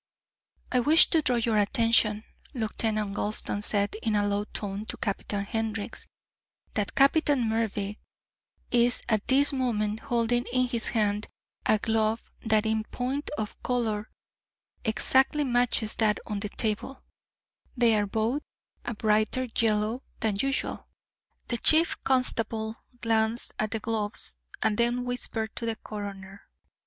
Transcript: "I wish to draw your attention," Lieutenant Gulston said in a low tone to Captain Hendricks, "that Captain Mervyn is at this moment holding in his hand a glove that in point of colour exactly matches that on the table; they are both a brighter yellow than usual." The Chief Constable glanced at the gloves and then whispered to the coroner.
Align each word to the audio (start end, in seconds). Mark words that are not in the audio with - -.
"I 0.71 0.79
wish 0.79 1.11
to 1.11 1.21
draw 1.21 1.35
your 1.35 1.59
attention," 1.59 2.23
Lieutenant 2.55 3.13
Gulston 3.13 3.61
said 3.61 3.95
in 4.01 4.15
a 4.15 4.27
low 4.27 4.45
tone 4.45 4.83
to 4.87 4.97
Captain 4.97 5.43
Hendricks, 5.45 6.07
"that 6.73 6.95
Captain 6.95 7.47
Mervyn 7.47 7.97
is 8.71 9.03
at 9.07 9.27
this 9.27 9.53
moment 9.53 9.99
holding 9.99 10.45
in 10.51 10.67
his 10.67 10.87
hand 10.87 11.27
a 11.67 11.77
glove 11.77 12.23
that 12.43 12.65
in 12.65 12.83
point 12.85 13.29
of 13.37 13.61
colour 13.61 14.09
exactly 14.83 15.43
matches 15.43 15.95
that 15.97 16.17
on 16.25 16.39
the 16.39 16.49
table; 16.49 17.03
they 17.77 17.93
are 17.93 18.07
both 18.07 18.41
a 18.83 18.95
brighter 18.95 19.49
yellow 19.55 20.01
than 20.21 20.35
usual." 20.35 20.87
The 21.49 21.57
Chief 21.59 22.03
Constable 22.03 22.75
glanced 23.01 23.53
at 23.59 23.69
the 23.69 23.79
gloves 23.79 24.35
and 24.63 24.79
then 24.79 25.05
whispered 25.05 25.55
to 25.57 25.67
the 25.67 25.75
coroner. 25.75 26.41